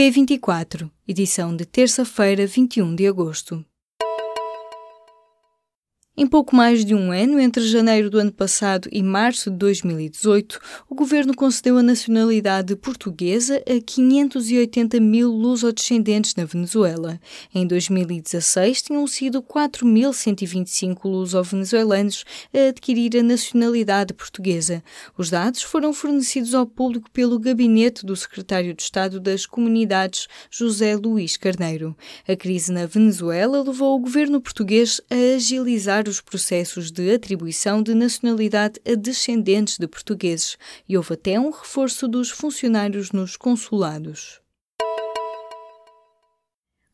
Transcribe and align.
P24, 0.00 0.90
edição 1.06 1.54
de 1.54 1.66
terça-feira, 1.66 2.46
21 2.46 2.94
de 2.94 3.06
agosto. 3.06 3.62
Em 6.20 6.26
pouco 6.26 6.54
mais 6.54 6.84
de 6.84 6.94
um 6.94 7.12
ano, 7.12 7.40
entre 7.40 7.66
janeiro 7.66 8.10
do 8.10 8.18
ano 8.18 8.30
passado 8.30 8.90
e 8.92 9.02
março 9.02 9.50
de 9.50 9.56
2018, 9.56 10.60
o 10.86 10.94
governo 10.94 11.34
concedeu 11.34 11.78
a 11.78 11.82
nacionalidade 11.82 12.76
portuguesa 12.76 13.56
a 13.66 13.80
580 13.80 15.00
mil 15.00 15.30
lusodescendentes 15.30 16.34
na 16.34 16.44
Venezuela. 16.44 17.18
Em 17.54 17.66
2016, 17.66 18.82
tinham 18.82 19.06
sido 19.06 19.42
4.125 19.42 21.04
luso-venezuelanos 21.04 22.26
a 22.52 22.68
adquirir 22.68 23.16
a 23.16 23.22
nacionalidade 23.22 24.12
portuguesa. 24.12 24.84
Os 25.16 25.30
dados 25.30 25.62
foram 25.62 25.90
fornecidos 25.90 26.54
ao 26.54 26.66
público 26.66 27.10
pelo 27.10 27.38
gabinete 27.38 28.04
do 28.04 28.14
secretário 28.14 28.74
de 28.74 28.82
Estado 28.82 29.18
das 29.20 29.46
Comunidades, 29.46 30.28
José 30.50 30.94
Luís 30.96 31.38
Carneiro. 31.38 31.96
A 32.28 32.36
crise 32.36 32.70
na 32.70 32.84
Venezuela 32.84 33.62
levou 33.62 33.96
o 33.96 34.00
governo 34.00 34.38
português 34.38 35.00
a 35.10 35.36
agilizar 35.36 36.09
os 36.10 36.20
processos 36.20 36.90
de 36.90 37.14
atribuição 37.14 37.82
de 37.82 37.94
nacionalidade 37.94 38.80
a 38.86 38.94
descendentes 38.94 39.78
de 39.78 39.86
portugueses 39.86 40.58
e 40.88 40.96
houve 40.96 41.14
até 41.14 41.40
um 41.40 41.50
reforço 41.50 42.06
dos 42.06 42.30
funcionários 42.30 43.12
nos 43.12 43.36
consulados. 43.36 44.40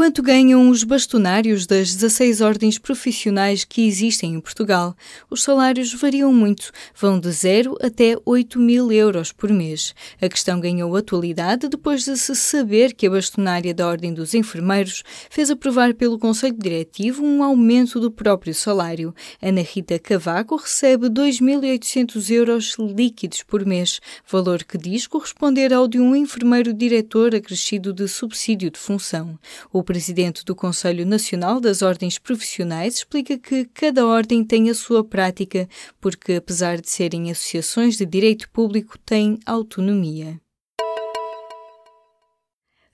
Quanto 0.00 0.22
ganham 0.22 0.70
os 0.70 0.82
bastonários 0.82 1.66
das 1.66 1.94
16 1.94 2.40
ordens 2.40 2.78
profissionais 2.78 3.66
que 3.66 3.86
existem 3.86 4.32
em 4.32 4.40
Portugal? 4.40 4.96
Os 5.28 5.42
salários 5.42 5.92
variam 5.92 6.32
muito, 6.32 6.72
vão 6.98 7.20
de 7.20 7.30
0 7.30 7.76
até 7.82 8.16
8 8.24 8.58
mil 8.58 8.90
euros 8.90 9.30
por 9.30 9.52
mês. 9.52 9.94
A 10.18 10.26
questão 10.26 10.58
ganhou 10.58 10.96
atualidade 10.96 11.68
depois 11.68 12.02
de 12.06 12.16
se 12.16 12.34
saber 12.34 12.94
que 12.94 13.06
a 13.06 13.10
bastonária 13.10 13.74
da 13.74 13.86
Ordem 13.86 14.14
dos 14.14 14.32
Enfermeiros 14.32 15.02
fez 15.28 15.50
aprovar 15.50 15.92
pelo 15.92 16.18
Conselho 16.18 16.56
Diretivo 16.58 17.22
um 17.22 17.42
aumento 17.42 18.00
do 18.00 18.10
próprio 18.10 18.54
salário. 18.54 19.14
Ana 19.42 19.60
Rita 19.60 19.98
Cavaco 19.98 20.56
recebe 20.56 21.10
2.800 21.10 22.30
euros 22.30 22.74
líquidos 22.78 23.42
por 23.42 23.66
mês, 23.66 24.00
valor 24.26 24.64
que 24.64 24.78
diz 24.78 25.06
corresponder 25.06 25.74
ao 25.74 25.86
de 25.86 26.00
um 26.00 26.16
enfermeiro 26.16 26.72
diretor 26.72 27.34
acrescido 27.34 27.92
de 27.92 28.08
subsídio 28.08 28.70
de 28.70 28.78
função. 28.78 29.38
O 29.70 29.89
presidente 29.90 30.44
do 30.44 30.54
Conselho 30.54 31.04
Nacional 31.04 31.58
das 31.58 31.82
Ordens 31.82 32.16
Profissionais 32.16 32.98
explica 32.98 33.36
que 33.36 33.64
cada 33.74 34.06
ordem 34.06 34.44
tem 34.44 34.70
a 34.70 34.74
sua 34.74 35.02
prática, 35.02 35.68
porque, 36.00 36.34
apesar 36.34 36.80
de 36.80 36.88
serem 36.88 37.28
associações 37.28 37.96
de 37.96 38.06
direito 38.06 38.48
público, 38.50 38.96
têm 38.96 39.40
autonomia. 39.44 40.40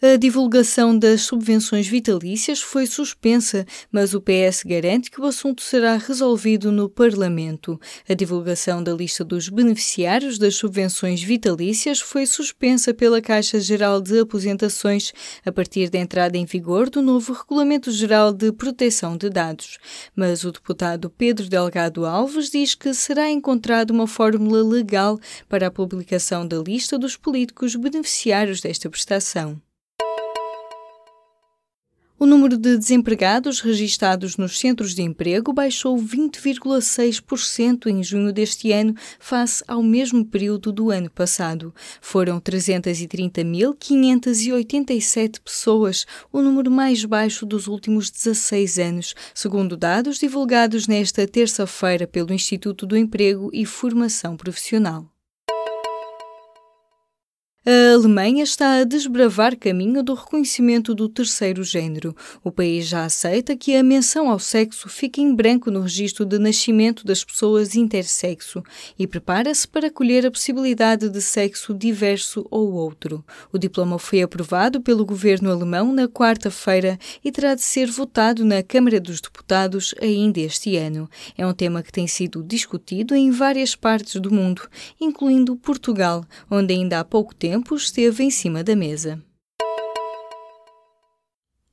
A 0.03 0.17
divulgação 0.17 0.97
das 0.97 1.23
subvenções 1.23 1.89
vitalícias 1.89 2.61
foi 2.61 2.87
suspensa, 2.87 3.65
mas 3.91 4.13
o 4.13 4.21
PS 4.21 4.63
garante 4.63 5.11
que 5.11 5.19
o 5.19 5.25
assunto 5.25 5.63
será 5.63 5.97
resolvido 5.97 6.71
no 6.71 6.87
Parlamento. 6.87 7.81
A 8.07 8.13
divulgação 8.13 8.85
da 8.85 8.93
lista 8.93 9.25
dos 9.25 9.49
beneficiários 9.49 10.37
das 10.37 10.55
subvenções 10.55 11.23
vitalícias 11.23 11.99
foi 11.99 12.27
suspensa 12.27 12.93
pela 12.93 13.23
Caixa 13.23 13.59
Geral 13.59 14.03
de 14.03 14.21
Aposentações 14.21 15.15
a 15.47 15.51
partir 15.51 15.89
da 15.89 15.99
entrada 15.99 16.37
em 16.37 16.45
vigor 16.45 16.91
do 16.91 17.01
novo 17.01 17.33
Regulamento 17.33 17.91
Geral 17.91 18.35
de 18.35 18.53
Proteção 18.53 19.17
de 19.17 19.31
Dados. 19.31 19.79
Mas 20.15 20.45
o 20.45 20.53
deputado 20.53 21.09
Pedro 21.09 21.49
Delgado 21.49 22.05
Alves 22.05 22.51
diz 22.51 22.75
que 22.75 22.93
será 22.93 23.31
encontrada 23.31 23.95
uma 23.95 24.07
fórmula 24.07 24.63
legal 24.63 25.19
para 25.49 25.69
a 25.69 25.71
publicação 25.71 26.47
da 26.47 26.59
lista 26.59 26.99
dos 26.99 27.17
políticos 27.17 27.75
beneficiários 27.75 28.61
desta 28.61 28.91
prestação. 28.91 29.59
O 32.19 32.25
número 32.25 32.57
de 32.57 32.79
desempregados 32.79 33.61
registados 33.61 34.39
nos 34.39 34.59
centros 34.59 34.95
de 34.95 35.03
emprego 35.03 35.53
baixou 35.53 35.99
20,6% 35.99 37.89
em 37.89 38.03
junho 38.03 38.33
deste 38.33 38.73
ano, 38.73 38.95
face 39.21 39.63
ao 39.69 39.83
mesmo 39.83 40.25
período 40.25 40.73
do 40.73 40.91
ano 40.91 41.11
passado. 41.11 41.75
Foram 42.01 42.41
330.587 42.41 45.41
pessoas, 45.45 46.07
o 46.33 46.41
número 46.41 46.71
mais 46.71 47.05
baixo 47.05 47.45
dos 47.45 47.67
últimos 47.67 48.11
16 48.11 48.79
anos, 48.79 49.15
segundo 49.35 49.77
dados 49.77 50.19
divulgados 50.19 50.87
nesta 50.87 51.27
terça-feira 51.27 52.07
pelo 52.07 52.33
Instituto 52.33 52.87
do 52.87 52.97
Emprego 52.97 53.51
e 53.53 53.67
Formação 53.67 54.39
Profissional. 54.39 55.16
A 57.69 57.95
Alemanha 57.95 58.45
está 58.45 58.79
a 58.79 58.85
desbravar 58.85 59.57
caminho 59.59 60.01
do 60.01 60.15
reconhecimento 60.15 60.95
do 60.95 61.09
terceiro 61.09 61.65
género. 61.65 62.15
O 62.45 62.53
país 62.53 62.87
já 62.87 63.05
aceita 63.05 63.57
que 63.57 63.75
a 63.75 63.83
menção 63.83 64.31
ao 64.31 64.39
sexo 64.39 64.89
fique 64.89 65.21
em 65.21 65.35
branco 65.35 65.69
no 65.69 65.81
registro 65.81 66.25
de 66.25 66.39
nascimento 66.39 67.05
das 67.05 67.25
pessoas 67.25 67.75
intersexo 67.75 68.63
e 68.97 69.05
prepara-se 69.05 69.67
para 69.67 69.89
acolher 69.89 70.25
a 70.25 70.31
possibilidade 70.31 71.09
de 71.09 71.21
sexo 71.21 71.75
diverso 71.75 72.47
ou 72.53 72.73
outro. 72.73 73.25
O 73.53 73.59
diploma 73.59 73.99
foi 73.99 74.23
aprovado 74.23 74.81
pelo 74.81 75.05
governo 75.05 75.51
alemão 75.51 75.93
na 75.93 76.07
quarta-feira 76.07 76.97
e 77.25 77.33
terá 77.33 77.57
de 77.57 77.63
ser 77.63 77.91
votado 77.91 78.45
na 78.45 78.63
Câmara 78.63 79.01
dos 79.01 79.21
Deputados 79.21 79.93
ainda 80.01 80.39
este 80.39 80.77
ano. 80.77 81.11
É 81.37 81.45
um 81.45 81.53
tema 81.53 81.83
que 81.83 81.91
tem 81.91 82.07
sido 82.07 82.45
discutido 82.45 83.13
em 83.13 83.33
várias 83.33 83.75
partes 83.75 84.21
do 84.21 84.33
mundo, 84.33 84.63
incluindo 85.01 85.57
Portugal, 85.57 86.25
onde 86.49 86.73
ainda 86.73 87.01
há 87.01 87.05
pouco 87.05 87.35
tempo 87.35 87.56
tempo 87.57 87.75
esteve 87.75 88.23
em 88.23 88.31
cima 88.31 88.63
da 88.63 88.77
mesa. 88.77 89.19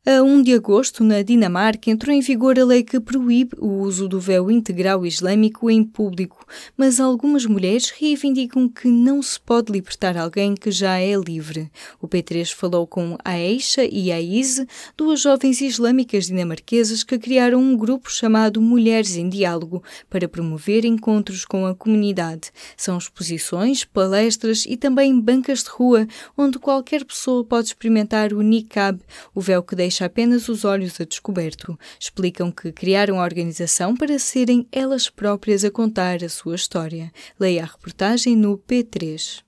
A 0.06 0.22
1 0.22 0.42
de 0.42 0.54
agosto, 0.54 1.02
na 1.02 1.22
Dinamarca, 1.22 1.90
entrou 1.90 2.14
em 2.14 2.20
vigor 2.20 2.60
a 2.60 2.66
lei 2.66 2.84
que 2.84 3.00
proíbe 3.00 3.56
o 3.58 3.70
uso 3.84 4.06
do 4.06 4.20
véu 4.20 4.52
integral 4.52 5.06
islâmico 5.06 5.72
em 5.72 5.82
público, 5.82 6.46
mas 6.76 7.00
algumas 7.00 7.46
mulheres 7.46 7.90
reivindicam 7.90 8.68
que 8.68 8.90
não 8.90 9.22
se 9.22 9.40
pode 9.40 9.72
libertar 9.72 10.18
alguém 10.18 10.56
que 10.56 10.72
já 10.72 11.00
é 11.00 11.16
livre. 11.16 11.72
O 12.02 12.08
P3 12.10 12.54
falou 12.54 12.86
com 12.86 13.18
Aisha 13.24 13.86
e 13.86 14.12
a 14.12 14.20
Izze, 14.20 14.68
duas 14.98 15.22
jovens 15.22 15.62
islâmicas 15.62 16.26
dinamarquesas 16.26 17.02
que 17.02 17.18
criaram 17.18 17.62
um 17.62 17.78
grupo 17.78 18.12
chamado 18.12 18.62
Mulheres 18.62 19.16
em 19.16 19.30
Diálogo 19.30 19.82
para 20.10 20.28
promover 20.28 20.84
encontros 20.84 21.46
com 21.46 21.66
a 21.66 21.74
comunidade. 21.74 22.52
São 22.76 22.98
exposições, 22.98 23.86
palestras 23.86 24.66
e 24.68 24.76
também 24.76 25.18
bancas 25.18 25.64
de 25.64 25.70
rua, 25.70 26.06
onde 26.38 26.60
qualquer 26.60 27.06
pessoa 27.06 27.46
pode 27.46 27.68
experimentar 27.68 28.34
o 28.34 28.42
niqab, 28.42 29.00
o 29.34 29.40
véu 29.40 29.64
que 29.64 29.78
deixa 29.78 29.93
deixa 29.94 30.06
apenas 30.06 30.50
os 30.50 30.66
olhos 30.66 31.00
a 31.00 31.04
descoberto. 31.04 31.78
Explicam 32.00 32.52
que 32.52 32.72
criaram 32.72 33.20
a 33.20 33.24
organização 33.24 33.96
para 33.96 34.18
serem 34.18 34.68
elas 34.72 35.08
próprias 35.08 35.64
a 35.64 35.70
contar 35.70 36.24
a 36.24 36.30
sua 36.30 36.56
história. 36.56 37.12
Leia 37.40 37.62
a 37.62 37.68
reportagem 37.68 38.36
no 38.36 38.58
P3. 38.58 39.44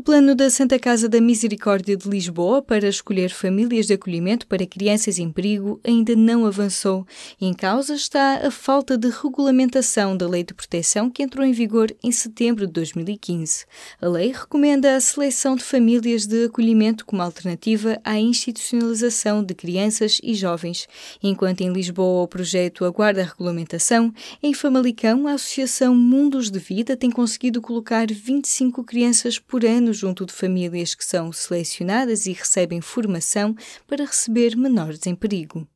O 0.00 0.02
plano 0.02 0.34
da 0.34 0.48
Santa 0.48 0.78
Casa 0.78 1.10
da 1.10 1.20
Misericórdia 1.20 1.94
de 1.94 2.08
Lisboa 2.08 2.62
para 2.62 2.88
escolher 2.88 3.28
famílias 3.28 3.86
de 3.86 3.92
acolhimento 3.92 4.46
para 4.46 4.66
crianças 4.66 5.18
em 5.18 5.30
perigo 5.30 5.78
ainda 5.84 6.16
não 6.16 6.46
avançou. 6.46 7.06
Em 7.38 7.52
causa 7.52 7.94
está 7.94 8.46
a 8.46 8.50
falta 8.50 8.96
de 8.96 9.10
regulamentação 9.10 10.16
da 10.16 10.26
Lei 10.26 10.42
de 10.42 10.54
Proteção 10.54 11.10
que 11.10 11.22
entrou 11.22 11.44
em 11.44 11.52
vigor 11.52 11.94
em 12.02 12.10
setembro 12.10 12.66
de 12.66 12.72
2015. 12.72 13.66
A 14.00 14.08
lei 14.08 14.32
recomenda 14.32 14.96
a 14.96 15.00
seleção 15.02 15.54
de 15.54 15.62
famílias 15.62 16.24
de 16.24 16.46
acolhimento 16.46 17.04
como 17.04 17.20
alternativa 17.20 18.00
à 18.02 18.18
institucionalização 18.18 19.44
de 19.44 19.54
crianças 19.54 20.18
e 20.22 20.32
jovens. 20.32 20.88
Enquanto 21.22 21.60
em 21.60 21.70
Lisboa 21.70 22.22
o 22.22 22.26
projeto 22.26 22.86
aguarda 22.86 23.20
a 23.20 23.26
regulamentação, 23.26 24.14
em 24.42 24.54
Famalicão 24.54 25.26
a 25.26 25.32
Associação 25.32 25.94
Mundos 25.94 26.50
de 26.50 26.58
Vida 26.58 26.96
tem 26.96 27.10
conseguido 27.10 27.60
colocar 27.60 28.06
25 28.10 28.82
crianças 28.82 29.38
por 29.38 29.62
ano 29.62 29.89
junto 29.92 30.26
de 30.26 30.32
famílias 30.32 30.94
que 30.94 31.04
são 31.04 31.32
selecionadas 31.32 32.26
e 32.26 32.32
recebem 32.32 32.80
formação 32.80 33.54
para 33.86 34.04
receber 34.04 34.56
menores 34.56 35.06
em 35.06 35.14
perigo. 35.14 35.66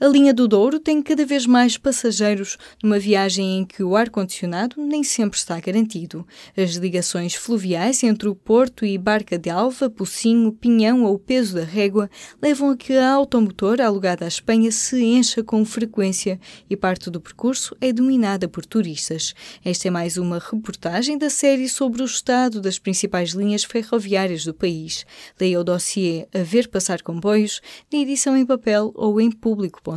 A 0.00 0.06
linha 0.06 0.32
do 0.32 0.46
Douro 0.46 0.78
tem 0.78 1.02
cada 1.02 1.26
vez 1.26 1.44
mais 1.44 1.76
passageiros 1.76 2.56
numa 2.80 3.00
viagem 3.00 3.58
em 3.58 3.64
que 3.64 3.82
o 3.82 3.96
ar-condicionado 3.96 4.80
nem 4.80 5.02
sempre 5.02 5.36
está 5.36 5.58
garantido. 5.58 6.24
As 6.56 6.74
ligações 6.74 7.34
fluviais 7.34 8.04
entre 8.04 8.28
o 8.28 8.34
Porto 8.36 8.84
e 8.84 8.96
Barca 8.96 9.36
de 9.36 9.50
Alva, 9.50 9.90
Pocinho, 9.90 10.52
Pinhão 10.52 11.02
ou 11.02 11.18
Peso 11.18 11.56
da 11.56 11.64
Régua 11.64 12.08
levam 12.40 12.70
a 12.70 12.76
que 12.76 12.92
a 12.92 13.10
automotora 13.10 13.84
alugada 13.84 14.24
à 14.24 14.28
Espanha 14.28 14.70
se 14.70 15.02
encha 15.02 15.42
com 15.42 15.64
frequência 15.64 16.38
e 16.70 16.76
parte 16.76 17.10
do 17.10 17.20
percurso 17.20 17.76
é 17.80 17.92
dominada 17.92 18.46
por 18.46 18.64
turistas. 18.64 19.34
Esta 19.64 19.88
é 19.88 19.90
mais 19.90 20.16
uma 20.16 20.38
reportagem 20.38 21.18
da 21.18 21.28
série 21.28 21.68
sobre 21.68 22.02
o 22.02 22.06
estado 22.06 22.60
das 22.60 22.78
principais 22.78 23.30
linhas 23.30 23.64
ferroviárias 23.64 24.44
do 24.44 24.54
país. 24.54 25.04
Leia 25.40 25.58
o 25.58 25.64
dossiê 25.64 26.28
A 26.32 26.44
Ver 26.44 26.68
Passar 26.68 27.02
Comboios, 27.02 27.60
na 27.92 27.98
edição 27.98 28.36
em 28.36 28.46
papel 28.46 28.92
ou 28.94 29.20
em 29.20 29.28
público 29.28 29.87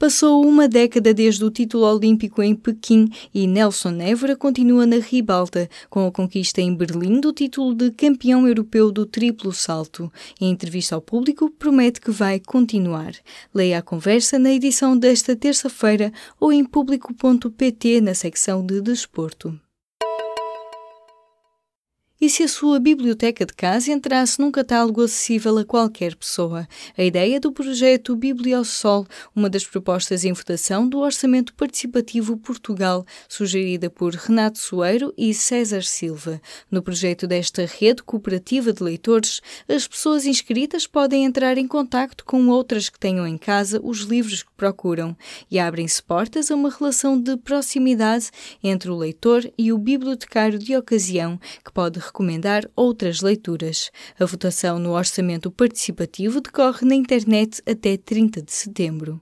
Passou 0.00 0.46
uma 0.46 0.66
década 0.66 1.12
desde 1.12 1.44
o 1.44 1.50
título 1.50 1.84
olímpico 1.84 2.42
em 2.42 2.54
Pequim 2.54 3.10
e 3.34 3.46
Nelson 3.46 4.00
Évora 4.00 4.34
continua 4.34 4.86
na 4.86 4.96
ribalta, 4.96 5.68
com 5.90 6.06
a 6.06 6.10
conquista 6.10 6.62
em 6.62 6.74
Berlim 6.74 7.20
do 7.20 7.34
título 7.34 7.74
de 7.74 7.90
campeão 7.90 8.48
europeu 8.48 8.90
do 8.90 9.04
triplo 9.04 9.52
salto. 9.52 10.10
Em 10.40 10.48
entrevista 10.48 10.94
ao 10.94 11.02
público, 11.02 11.50
promete 11.50 12.00
que 12.00 12.10
vai 12.10 12.40
continuar. 12.40 13.12
Leia 13.52 13.80
a 13.80 13.82
conversa 13.82 14.38
na 14.38 14.50
edição 14.50 14.96
desta 14.96 15.36
terça-feira 15.36 16.10
ou 16.40 16.50
em 16.50 16.64
público.pt 16.64 18.00
na 18.00 18.14
secção 18.14 18.64
de 18.64 18.80
desporto. 18.80 19.60
E 22.22 22.28
se 22.28 22.42
a 22.42 22.48
sua 22.48 22.78
biblioteca 22.78 23.46
de 23.46 23.54
casa 23.54 23.90
entrasse 23.90 24.38
num 24.38 24.50
catálogo 24.50 25.00
acessível 25.00 25.56
a 25.56 25.64
qualquer 25.64 26.14
pessoa? 26.14 26.68
A 26.94 27.02
ideia 27.02 27.40
do 27.40 27.50
projeto 27.50 28.14
Bibliosol, 28.14 29.06
uma 29.34 29.48
das 29.48 29.64
propostas 29.64 30.22
em 30.22 30.32
votação 30.34 30.86
do 30.86 30.98
Orçamento 30.98 31.54
Participativo 31.54 32.36
Portugal, 32.36 33.06
sugerida 33.26 33.88
por 33.88 34.12
Renato 34.12 34.58
Soeiro 34.58 35.14
e 35.16 35.32
César 35.32 35.80
Silva. 35.80 36.42
No 36.70 36.82
projeto 36.82 37.26
desta 37.26 37.64
rede 37.64 38.02
cooperativa 38.02 38.70
de 38.70 38.82
leitores, 38.82 39.40
as 39.66 39.88
pessoas 39.88 40.26
inscritas 40.26 40.86
podem 40.86 41.24
entrar 41.24 41.56
em 41.56 41.66
contacto 41.66 42.26
com 42.26 42.48
outras 42.48 42.90
que 42.90 42.98
tenham 42.98 43.26
em 43.26 43.38
casa 43.38 43.80
os 43.82 44.00
livros 44.00 44.42
que 44.42 44.52
procuram 44.58 45.16
e 45.50 45.58
abrem-se 45.58 46.02
portas 46.02 46.50
a 46.50 46.54
uma 46.54 46.68
relação 46.68 47.18
de 47.18 47.38
proximidade 47.38 48.30
entre 48.62 48.90
o 48.90 48.96
leitor 48.98 49.50
e 49.56 49.72
o 49.72 49.78
bibliotecário 49.78 50.58
de 50.58 50.76
ocasião, 50.76 51.40
que 51.64 51.72
pode 51.72 52.09
recomendar 52.10 52.68
outras 52.76 53.20
leituras. 53.20 53.90
A 54.18 54.24
votação 54.24 54.78
no 54.78 54.90
orçamento 54.90 55.50
participativo 55.50 56.40
decorre 56.40 56.86
na 56.86 56.94
internet 56.94 57.62
até 57.66 57.96
30 57.96 58.42
de 58.42 58.52
setembro. 58.52 59.20